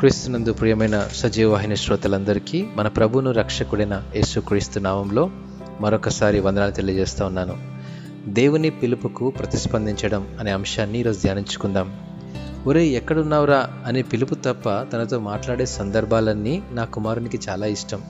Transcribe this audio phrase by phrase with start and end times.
[0.00, 5.30] క్రీస్తునందు ప్రియమైన సజీవవాహిన శ్రోతలందరికీ మన ప్రభువును రక్షకుడైన యేసుక్రీస్తు నామంలో
[5.80, 7.56] మరొకసారి వందనాలు తెలియజేస్తూ ఉన్నాను.
[8.26, 11.96] దేవుని పిలుపుకు ప్రతిస్పందించడం అనే అంశాన్ని ఈరోజు ధ్యానించుకుందాం.
[12.66, 18.02] ఒరే ఎక్కడున్నావురా అనే పిలుపు తప్ప తనతో మాట్లాడే సందర్భాలన్నీ నా కుమారునికి చాలా ఇష్టం.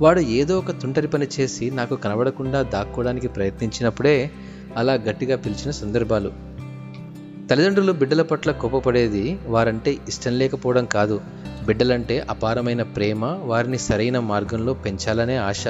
[0.00, 4.30] వాడు ఏదో ఒక తుంటరి పని చేసి నాకు కనబడకుండా దాక్కోవడానికి ప్రయత్నించినప్పుడే
[4.76, 6.55] అలా గట్టిగా పిలిచిన సందర్భాలు.
[7.50, 11.20] తల్లిదండ్రులు బిడ్డల పట్ల కోపపడేది వారంటే ఇష్టం లేకపోవడం కాదు.
[11.66, 15.64] బిడ్డలంటే అపారమైన ప్రేమ వారిని సరైన మార్గంలో పెంచాలనే ఆశ.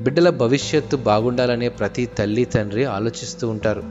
[0.00, 3.84] బిడ్డల భవిష్యత్తు బాగుండాలనే ప్రతి తల్లి తండ్రి ఆలోచిస్తూ ఉంటారు.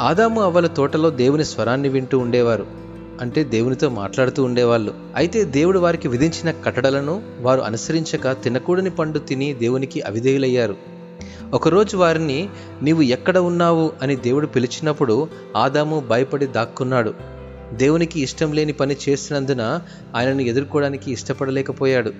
[0.00, 2.66] ఆదాము అవ్వల తోటలో దేవుని స్వరాన్ని వింటూ ఉండేవారు.
[3.20, 4.94] అంటే దేవునితో మాట్లాడుతూ ఉండేవాళ్ళు.
[5.16, 10.99] అయితే దేవుడు వారికి విధించిన కట్టడలను వారు అనుసరించక తినకూడని పండు తిని దేవునికి అవిధేయులయ్యారు.
[11.52, 12.48] ఒకరోజు వారిని
[12.82, 13.92] నీవు ఎక్కడ ఉన్నావు?
[14.02, 17.14] అని దేవుడు పిలిచినప్పుడు ఆదాము భయపడి దాక్కున్నాడు.
[17.72, 19.80] దేవునికి ఇష్టం లేని పని చేసినందున
[20.14, 22.12] ఆయనను ఎదుర్కోవడానికి ఇష్టపడలేకపోయాడు.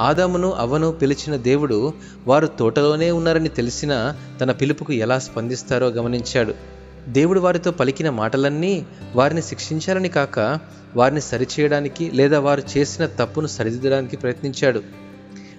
[0.00, 1.92] ఆదామును అవ్వను పిలిచిన దేవుడు
[2.26, 6.54] వారు తోటలోనే ఉన్నారని తెలిసినా తన పిలుపుకు ఎలా స్పందిస్తారో గమనించాడు.
[7.08, 8.86] దేవుడు వారితో పలికిన మాటలన్నీ
[9.16, 10.58] వారిని శిక్షించాలని కాక
[10.96, 14.82] వారిని సరిచేయడానికి లేదా వారు చేసిన తప్పును సరిదిద్దడానికి ప్రయత్నించాడు.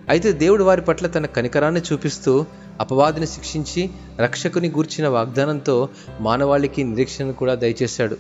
[0.10, 2.46] అయితే దేవుడు వారి పట్ల తన కనికరాన్ని చూపిస్తూ
[2.80, 8.18] అపవాదిని శిక్షించి రక్షకుని గూర్చిన వాగ్దానంతో మానవాళికి నిరీక్షణను కూడా దయచేశాడు.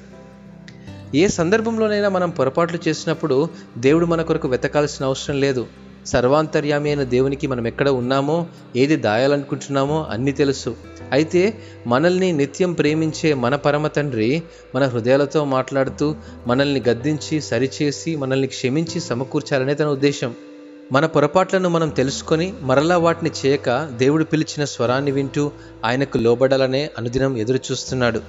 [1.15, 5.67] ఏ సందర్భంలోనైనా మనం పొరపాట్లు చేసినప్పుడు దేవుడు మన కొరకు వెతకాల్సిన అవసరం లేదు.
[6.05, 10.75] సర్వాంతర్యామి అయిన దేవునికి మనం ఎక్కడ ఉన్నామో ఏది దాయాలనుకుంటున్నామో అన్నీ తెలుసు.
[11.11, 11.53] అయితే
[11.87, 14.43] మనల్ని నిత్యం ప్రేమించే మన పరమ తండ్రి
[14.75, 16.15] మన హృదయాలతో మాట్లాడుతూ
[16.47, 20.33] మనల్ని గద్దించి సరిచేసి మనల్ని క్షమించి సమకూర్చాలనే తన ఉద్దేశం.
[20.93, 25.51] మన పొరపాట్లను మనం తెలుసుకొని మరలా వాటిని చేయక దేవుడు పిలిచిన స్వరాన్ని వింటూ
[25.85, 28.21] ఆయనకు లోబడాలనే అనుదినం ఎదురు చూస్తున్నాడు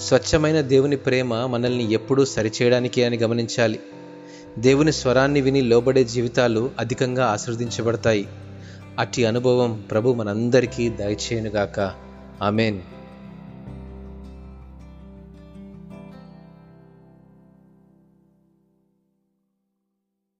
[0.00, 3.80] స్వచ్ఛమైన దేవుని ప్రేమ మనల్ని ఎప్పుడూ సరిచేయడానికి అని గమనించాలి.
[4.58, 8.28] దేవుని స్వరాన్ని విని లోబడే జీవితాలు అధికంగా ఆశీర్వదించబడతాయి.
[8.98, 11.92] అట్టి అనుభవం ప్రభు మనందరికీ దయచేయనుగాక.
[12.42, 12.78] ఆమెన్.